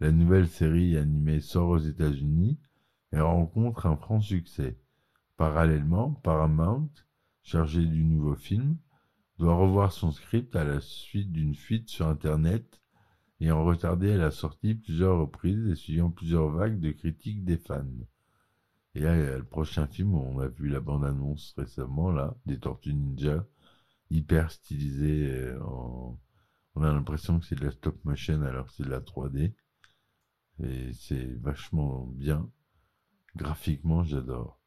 la 0.00 0.12
nouvelle 0.12 0.48
série 0.48 0.96
animée 0.96 1.40
sort 1.40 1.68
aux 1.70 1.78
États-Unis 1.78 2.58
et 3.12 3.20
rencontre 3.20 3.86
un 3.86 3.96
franc 3.96 4.20
succès. 4.20 4.78
Parallèlement, 5.36 6.12
Paramount, 6.12 6.90
chargé 7.42 7.84
du 7.86 8.04
nouveau 8.04 8.34
film, 8.34 8.76
doit 9.38 9.54
revoir 9.56 9.92
son 9.92 10.12
script 10.12 10.56
à 10.56 10.64
la 10.64 10.80
suite 10.80 11.32
d'une 11.32 11.54
fuite 11.54 11.88
sur 11.90 12.08
Internet 12.08 12.80
ayant 13.40 13.64
retardé 13.64 14.16
la 14.16 14.30
sortie 14.32 14.74
plusieurs 14.74 15.18
reprises 15.20 15.68
et 15.68 15.76
suivant 15.76 16.10
plusieurs 16.10 16.48
vagues 16.50 16.80
de 16.80 16.92
critiques 16.92 17.44
des 17.44 17.58
fans. 17.58 17.84
Et 18.94 19.00
là, 19.00 19.16
il 19.16 19.24
y 19.24 19.28
a 19.28 19.36
le 19.38 19.44
prochain 19.44 19.86
film, 19.86 20.14
on 20.14 20.38
a 20.40 20.48
vu 20.48 20.68
la 20.68 20.80
bande-annonce 20.80 21.54
récemment, 21.56 22.10
là, 22.10 22.34
des 22.46 22.58
Tortues 22.58 22.94
Ninja, 22.94 23.46
hyper 24.10 24.50
stylisé. 24.50 25.30
euh, 25.30 25.60
en- 25.64 26.18
On 26.74 26.82
a 26.82 26.92
l'impression 26.92 27.38
que 27.40 27.46
c'est 27.46 27.54
de 27.56 27.64
la 27.64 27.70
stop 27.72 28.04
motion 28.04 28.42
alors 28.42 28.66
que 28.66 28.72
c'est 28.72 28.84
de 28.84 28.90
la 28.90 29.00
3D. 29.00 29.54
Et 30.62 30.92
c'est 30.92 31.34
vachement 31.40 32.06
bien. 32.06 32.50
Graphiquement, 33.36 34.04
j'adore. 34.04 34.60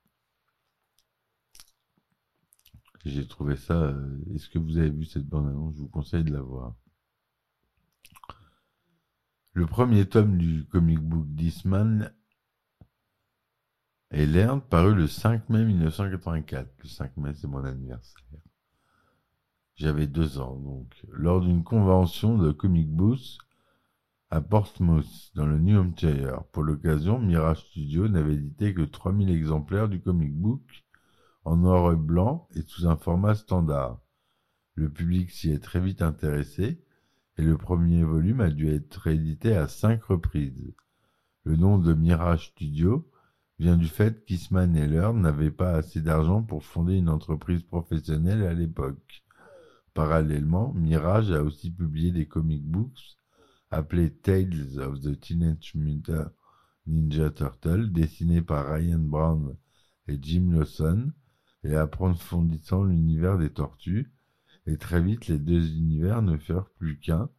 J'ai 3.06 3.28
trouvé 3.28 3.56
ça. 3.56 3.74
euh, 3.74 4.20
Est-ce 4.36 4.50
que 4.50 4.60
vous 4.60 4.78
avez 4.78 4.90
vu 4.90 5.06
cette 5.06 5.28
bande-annonce? 5.28 5.76
Je 5.76 5.82
vous 5.82 5.88
conseille 5.90 6.24
de 6.24 6.34
la 6.34 6.42
voir. 6.42 6.76
Le 9.54 9.66
premier 9.66 10.08
tome 10.08 10.38
du 10.38 10.66
comic 10.66 11.00
book 11.00 11.26
Disman 11.34 12.14
est 14.12 14.26
Learn, 14.26 14.62
paru 14.62 14.94
le 14.96 15.08
5 15.08 15.50
mai 15.50 15.66
1984. 15.66 16.70
Le 16.84 16.88
5 16.88 17.18
mai, 17.18 17.34
c'est 17.34 17.48
mon 17.48 17.64
anniversaire. 17.64 18.22
J'avais 19.78 20.08
deux 20.08 20.40
ans, 20.40 20.56
donc. 20.56 20.92
Lors 21.10 21.40
d'une 21.40 21.64
convention 21.64 22.36
de 22.40 22.52
comic 22.52 22.90
books 22.90 23.38
à 24.32 24.42
Portsmouth, 24.42 25.32
dans 25.36 25.46
le 25.46 25.60
New 25.60 25.80
Hampshire. 25.80 26.44
Pour 26.52 26.64
l'occasion, 26.64 27.20
Mirage 27.20 27.60
Studio 27.60 28.08
n'avait 28.08 28.34
édité 28.34 28.74
que 28.74 28.82
3000 28.82 29.30
exemplaires 29.30 29.88
du 29.88 30.02
comic 30.02 30.34
book 30.34 30.84
en 31.46 31.58
noir 31.58 31.94
et 31.94 31.96
blanc 31.96 32.48
et 32.56 32.64
sous 32.64 32.88
un 32.88 32.98
format 32.98 33.36
standard. 33.36 34.02
Le 34.74 34.90
public 34.90 35.30
s'y 35.30 35.52
est 35.52 35.64
très 35.64 35.80
vite 35.80 36.02
intéressé 36.02 36.84
et 37.38 37.44
le 37.44 37.56
premier 37.56 38.04
volume 38.04 38.42
a 38.42 38.50
dû 38.50 38.68
être 38.70 38.96
réédité 38.96 39.56
à 39.56 39.68
cinq 39.68 40.04
reprises. 40.06 40.74
Le 41.44 41.56
nom 41.56 41.78
de 41.78 41.94
Mirage 41.94 42.48
Studio 42.48 43.08
vient 43.60 43.78
du 43.78 43.88
fait 43.88 44.26
qu'Eastman 44.26 44.76
et 44.76 44.88
Learn 44.88 45.22
n'avaient 45.22 45.52
pas 45.52 45.74
assez 45.76 46.02
d'argent 46.02 46.42
pour 46.42 46.66
fonder 46.66 46.96
une 46.96 47.10
entreprise 47.10 47.62
professionnelle 47.62 48.42
à 48.44 48.56
l'époque. 48.56 49.24
Parallèlement, 49.98 50.74
Mirage 50.76 51.32
a 51.32 51.42
aussi 51.42 51.72
publié 51.72 52.12
des 52.12 52.28
comic 52.28 52.64
books 52.64 53.18
appelés 53.72 54.14
Tales 54.14 54.78
of 54.78 55.02
the 55.02 55.20
Teenage 55.20 55.74
Mutant 55.74 56.30
Ninja 56.86 57.32
Turtle, 57.32 57.92
dessinés 57.92 58.44
par 58.44 58.68
Ryan 58.68 59.00
Brown 59.00 59.58
et 60.08 60.20
Jim 60.22 60.52
Lawson, 60.52 61.12
et 61.64 61.76
approfondissant 61.76 62.84
l'univers 62.84 63.40
des 63.40 63.50
tortues, 63.50 64.14
et 64.68 64.78
très 64.78 65.02
vite 65.02 65.30
les 65.30 65.40
deux 65.40 65.68
univers 65.76 66.22
ne 66.22 66.38
furent 66.38 66.70
plus 66.78 67.00
qu'un. 67.00 67.32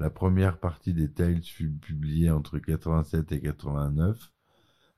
La 0.00 0.10
première 0.10 0.58
partie 0.58 0.94
des 0.94 1.12
Tales 1.12 1.44
fut 1.44 1.70
publiée 1.70 2.32
entre 2.32 2.58
87 2.58 3.30
et 3.30 3.40
89, 3.40 4.32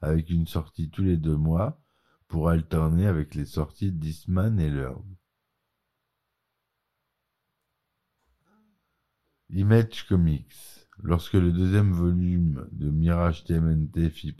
avec 0.00 0.30
une 0.30 0.46
sortie 0.46 0.88
tous 0.88 1.02
les 1.02 1.18
deux 1.18 1.36
mois, 1.36 1.78
pour 2.26 2.48
alterner 2.48 3.06
avec 3.06 3.34
les 3.34 3.44
sorties 3.44 3.92
d'Eastman 3.92 4.58
et 4.58 4.70
Learn. 4.70 5.15
Image 9.50 10.08
Comics. 10.08 10.88
Lorsque 11.04 11.34
le 11.34 11.52
deuxième 11.52 11.92
volume 11.92 12.66
de 12.72 12.90
Mirage 12.90 13.44
TMNT 13.44 14.10
fit 14.10 14.36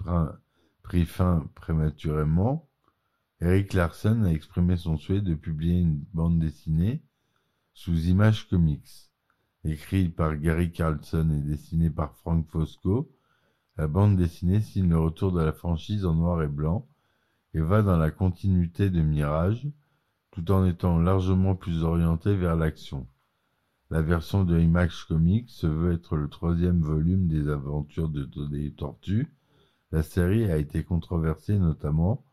prit 0.82 1.06
fin 1.06 1.48
prématurément, 1.54 2.68
Eric 3.40 3.72
Larson 3.72 4.24
a 4.24 4.32
exprimé 4.32 4.76
son 4.76 4.96
souhait 4.98 5.20
de 5.20 5.36
publier 5.36 5.78
une 5.78 6.04
bande 6.12 6.40
dessinée 6.40 7.04
sous 7.72 8.08
Image 8.08 8.48
Comics. 8.48 9.12
Écrit 9.62 10.08
par 10.08 10.36
Gary 10.36 10.72
Carlson 10.72 11.30
et 11.30 11.48
dessiné 11.48 11.88
par 11.88 12.16
Frank 12.16 12.44
Fosco, 12.48 13.14
la 13.76 13.86
bande 13.86 14.16
dessinée 14.16 14.60
signe 14.60 14.90
le 14.90 14.98
retour 14.98 15.30
de 15.30 15.40
la 15.40 15.52
franchise 15.52 16.04
en 16.04 16.14
noir 16.14 16.42
et 16.42 16.48
blanc 16.48 16.88
et 17.54 17.60
va 17.60 17.82
dans 17.82 17.96
la 17.96 18.10
continuité 18.10 18.90
de 18.90 19.02
Mirage, 19.02 19.68
tout 20.32 20.50
en 20.50 20.66
étant 20.66 20.98
largement 20.98 21.54
plus 21.54 21.84
orientée 21.84 22.34
vers 22.34 22.56
l'action. 22.56 23.06
La 23.88 24.02
version 24.02 24.42
de 24.42 24.58
Image 24.58 25.04
Comics 25.04 25.48
se 25.48 25.68
veut 25.68 25.92
être 25.92 26.16
le 26.16 26.28
troisième 26.28 26.80
volume 26.80 27.28
des 27.28 27.48
aventures 27.48 28.08
de 28.08 28.24
des 28.48 28.72
Tortues. 28.72 29.32
La 29.92 30.02
série 30.02 30.50
a 30.50 30.56
été 30.56 30.82
controversée 30.82 31.56
notamment 31.56 32.24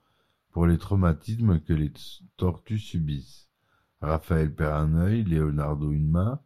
pour 0.50 0.66
les 0.66 0.80
traumatismes 0.80 1.60
que 1.60 1.74
les 1.74 1.92
tortues 2.38 2.80
subissent. 2.80 3.50
Raphaël 4.02 4.54
perd 4.54 4.74
un 4.74 4.96
œil, 4.96 5.24
Leonardo 5.24 5.92
une 5.92 6.10
main, 6.10 6.40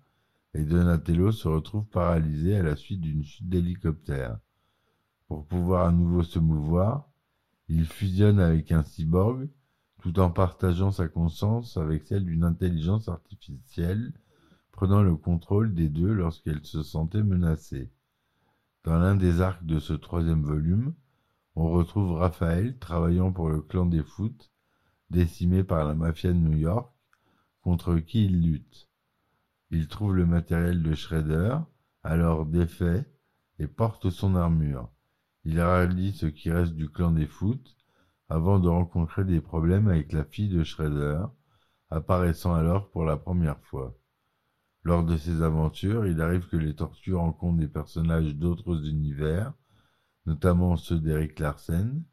et 0.54 0.66
Donatello 0.66 1.32
se 1.32 1.48
retrouve 1.48 1.86
paralysé 1.86 2.58
à 2.58 2.64
la 2.64 2.76
suite 2.76 3.00
d'une 3.00 3.24
chute 3.24 3.48
d'hélicoptère. 3.48 4.38
Pour 5.30 5.46
pouvoir 5.46 5.88
à 5.88 5.92
nouveau 5.92 6.24
se 6.24 6.40
mouvoir, 6.40 7.10
il 7.70 7.86
fusionne 7.86 8.40
avec 8.40 8.74
un 8.74 8.84
cyborg, 8.84 9.48
tout 10.02 10.20
en 10.20 10.32
partageant 10.32 10.92
sa 10.92 11.08
conscience 11.08 11.78
avec 11.78 12.06
celle 12.06 12.26
d'une 12.26 12.44
intelligence 12.44 13.08
artificielle, 13.08 14.14
prenant 14.78 15.02
le 15.02 15.16
contrôle 15.16 15.74
des 15.74 15.90
deux 15.90 16.14
lorsqu'elle 16.14 16.64
se 16.64 16.84
sentait 16.84 17.24
menacée. 17.24 17.92
Dans 18.84 19.00
l'un 19.00 19.16
des 19.16 19.42
arcs 19.42 19.66
de 19.66 19.80
ce 19.80 19.94
troisième 19.94 20.44
volume, 20.44 20.94
on 21.56 21.72
retrouve 21.72 22.14
Raphaël 22.14 22.78
travaillant 22.78 23.32
pour 23.32 23.50
le 23.50 23.60
clan 23.62 23.88
des 23.88 24.04
foot, 24.04 24.52
décimé 25.10 25.64
par 25.64 25.84
la 25.84 25.96
mafia 25.96 26.32
de 26.32 26.38
New 26.38 26.56
York, 26.56 26.94
contre 27.62 27.96
qui 27.96 28.26
il 28.26 28.40
lutte. 28.40 28.88
Il 29.72 29.88
trouve 29.88 30.16
le 30.16 30.28
matériel 30.28 30.84
de 30.84 30.94
Shredder, 30.94 31.58
alors 32.04 32.46
défait, 32.46 33.04
et 33.58 33.66
porte 33.66 34.12
son 34.12 34.36
armure. 34.36 34.92
Il 35.44 35.60
rallie 35.60 36.14
ce 36.14 36.28
qui 36.28 36.52
reste 36.52 36.74
du 36.74 36.88
clan 36.88 37.14
des 37.14 37.26
foot, 37.26 37.76
avant 38.30 38.60
de 38.60 38.70
rencontrer 38.70 39.26
des 39.26 39.42
problèmes 39.42 39.88
avec 39.88 40.14
la 40.14 40.24
fille 40.24 40.50
de 40.50 40.64
Shredder, 40.64 41.24
apparaissant 41.90 42.54
alors 42.54 42.92
pour 42.92 43.06
la 43.06 43.18
première 43.18 43.60
fois. 43.62 43.98
Lors 44.84 45.04
de 45.04 45.18
ces 45.18 45.42
aventures, 45.42 46.06
il 46.06 46.22
arrive 46.22 46.48
que 46.48 46.58
les 46.58 46.76
tortues 46.76 47.16
rencontrent 47.16 47.60
des 47.60 47.68
personnages 47.68 48.36
d'autres 48.36 48.88
univers, 48.88 49.54
notamment 50.26 50.78
ceux 50.78 51.00
d'Eric 51.00 51.40
Larsen. 51.40 52.04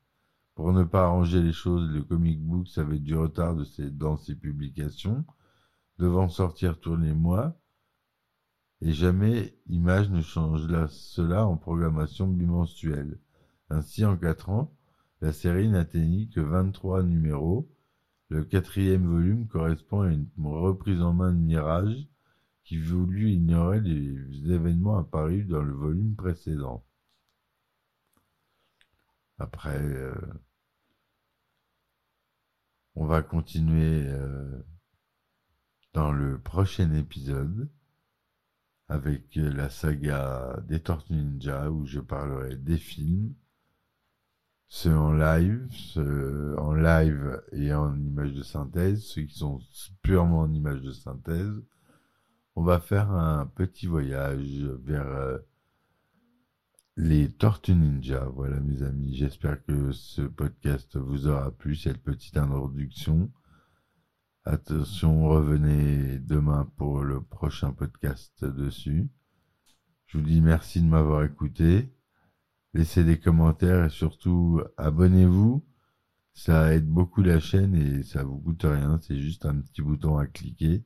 Pour 0.54 0.72
ne 0.72 0.84
pas 0.84 1.04
arranger 1.04 1.42
les 1.42 1.52
choses, 1.52 1.90
le 1.90 2.02
comic 2.02 2.40
book 2.40 2.66
avait 2.76 3.00
du 3.00 3.16
retard 3.16 3.56
ses- 3.66 3.90
dans 3.90 4.16
ses 4.16 4.34
publications, 4.34 5.24
devant 5.98 6.28
sortir 6.28 6.78
tous 6.78 6.96
les 6.96 7.12
mois, 7.12 7.56
et 8.80 8.92
jamais 8.92 9.56
Image 9.66 10.10
ne 10.10 10.20
change 10.20 10.68
cela 10.88 11.46
en 11.46 11.56
programmation 11.56 12.28
bimensuelle. 12.28 13.18
Ainsi, 13.70 14.04
en 14.04 14.16
quatre 14.16 14.50
ans, 14.50 14.74
la 15.20 15.32
série 15.32 15.68
n'atteignit 15.68 16.28
que 16.30 16.40
23 16.40 17.02
numéros. 17.02 17.68
Le 18.28 18.44
quatrième 18.44 19.06
volume 19.06 19.46
correspond 19.46 20.02
à 20.02 20.12
une 20.12 20.28
reprise 20.38 21.00
en 21.00 21.14
main 21.14 21.32
de 21.32 21.38
Mirage, 21.38 22.08
qui 22.64 22.78
voulut 22.78 23.30
ignorer 23.30 23.80
les 23.80 24.52
événements 24.52 24.98
apparus 24.98 25.46
dans 25.46 25.62
le 25.62 25.74
volume 25.74 26.16
précédent. 26.16 26.84
Après, 29.38 29.82
euh, 29.82 30.14
on 32.94 33.06
va 33.06 33.22
continuer 33.22 34.06
euh, 34.06 34.62
dans 35.92 36.12
le 36.12 36.38
prochain 36.38 36.92
épisode 36.94 37.68
avec 38.88 39.34
la 39.36 39.68
saga 39.70 40.56
des 40.66 40.80
Tortues 40.80 41.14
Ninja 41.14 41.70
où 41.70 41.84
je 41.86 42.00
parlerai 42.00 42.56
des 42.56 42.78
films, 42.78 43.34
ceux 44.68 44.96
en 44.96 45.12
live, 45.12 45.68
ceux 45.70 46.54
en 46.58 46.74
live 46.74 47.42
et 47.52 47.72
en 47.74 47.98
image 47.98 48.32
de 48.32 48.42
synthèse, 48.42 49.02
ceux 49.02 49.22
qui 49.22 49.38
sont 49.38 49.60
purement 50.02 50.40
en 50.40 50.52
image 50.52 50.80
de 50.82 50.92
synthèse. 50.92 51.62
On 52.56 52.62
va 52.62 52.78
faire 52.78 53.10
un 53.10 53.46
petit 53.46 53.88
voyage 53.88 54.62
vers 54.84 55.08
euh, 55.08 55.38
les 56.96 57.28
Tortues 57.28 57.74
Ninja. 57.74 58.28
Voilà 58.32 58.60
mes 58.60 58.84
amis, 58.84 59.16
j'espère 59.16 59.64
que 59.64 59.90
ce 59.90 60.22
podcast 60.22 60.96
vous 60.96 61.26
aura 61.26 61.50
plu, 61.50 61.74
cette 61.74 62.00
petite 62.00 62.36
introduction. 62.36 63.32
Attention, 64.44 65.26
revenez 65.26 66.20
demain 66.20 66.70
pour 66.76 67.02
le 67.02 67.20
prochain 67.20 67.72
podcast 67.72 68.44
dessus. 68.44 69.08
Je 70.06 70.18
vous 70.18 70.24
dis 70.24 70.40
merci 70.40 70.80
de 70.80 70.86
m'avoir 70.86 71.24
écouté. 71.24 71.92
Laissez 72.72 73.02
des 73.02 73.18
commentaires 73.18 73.86
et 73.86 73.90
surtout 73.90 74.62
abonnez-vous. 74.76 75.66
Ça 76.34 76.72
aide 76.72 76.86
beaucoup 76.86 77.22
la 77.22 77.40
chaîne 77.40 77.74
et 77.74 78.04
ça 78.04 78.22
vous 78.22 78.38
coûte 78.38 78.62
rien. 78.62 79.00
C'est 79.02 79.18
juste 79.18 79.44
un 79.44 79.60
petit 79.60 79.82
bouton 79.82 80.18
à 80.18 80.28
cliquer. 80.28 80.84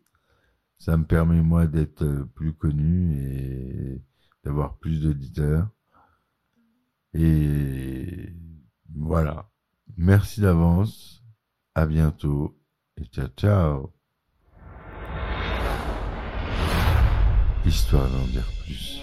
Ça 0.78 0.96
me 0.96 1.04
permet 1.04 1.42
moi 1.42 1.66
d'être 1.66 2.04
euh, 2.04 2.24
plus 2.34 2.54
connu 2.54 3.16
et 3.20 4.00
d'avoir 4.44 4.78
plus 4.78 5.02
d'auditeurs. 5.02 5.68
Et 7.14 8.32
voilà. 8.94 9.50
Merci 9.96 10.40
d'avance. 10.40 11.24
À 11.74 11.84
bientôt. 11.86 12.56
Et 12.96 13.04
ciao 13.06 13.28
ciao. 13.36 13.92
Histoire 17.66 18.08
d'en 18.08 18.26
dire 18.26 18.48
plus. 18.64 19.00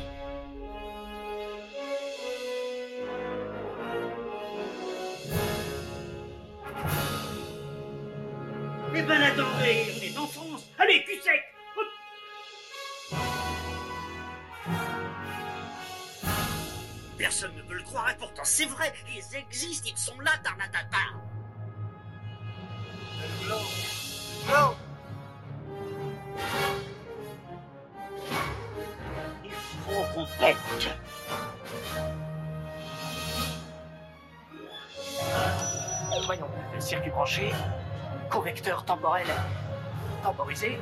Eh 8.98 9.02
ben 9.02 9.22
attendez, 9.22 9.86
on 9.94 10.04
est 10.04 10.18
en 10.18 10.26
France 10.28 10.66
Allez, 10.80 11.04
cul 11.04 11.20
sec 11.22 11.55
Personne 17.26 17.56
ne 17.56 17.64
peut 17.64 17.74
le 17.74 17.82
croire 17.82 18.08
et 18.12 18.16
pourtant 18.18 18.44
c'est 18.46 18.68
vrai, 18.68 18.94
ils 19.10 19.36
existent, 19.36 19.90
ils 19.92 19.98
sont 19.98 20.20
là, 20.20 20.30
Tarnatata. 20.44 20.98
Il 29.44 29.52
faut 29.52 30.04
qu'on 30.14 30.28
pète 30.38 30.56
Voyons, 36.28 36.50
circuit 36.78 37.10
branché, 37.10 37.52
correcteur 38.30 38.86
temporel 38.86 39.26
temporisé, 40.22 40.78